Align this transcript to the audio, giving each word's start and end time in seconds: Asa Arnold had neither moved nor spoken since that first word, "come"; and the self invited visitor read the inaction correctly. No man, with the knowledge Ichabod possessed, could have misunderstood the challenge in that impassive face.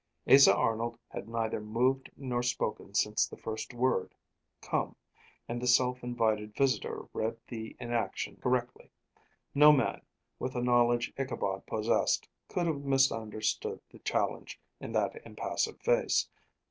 Asa 0.27 0.55
Arnold 0.55 0.97
had 1.09 1.29
neither 1.29 1.61
moved 1.61 2.09
nor 2.17 2.41
spoken 2.41 2.95
since 2.95 3.27
that 3.27 3.39
first 3.39 3.71
word, 3.71 4.15
"come"; 4.59 4.95
and 5.47 5.61
the 5.61 5.67
self 5.67 6.03
invited 6.03 6.55
visitor 6.55 7.07
read 7.13 7.37
the 7.47 7.77
inaction 7.79 8.37
correctly. 8.37 8.89
No 9.53 9.71
man, 9.71 10.01
with 10.39 10.53
the 10.53 10.61
knowledge 10.63 11.13
Ichabod 11.19 11.67
possessed, 11.67 12.27
could 12.47 12.65
have 12.65 12.81
misunderstood 12.81 13.79
the 13.91 13.99
challenge 13.99 14.59
in 14.79 14.91
that 14.93 15.21
impassive 15.23 15.79
face. 15.81 16.27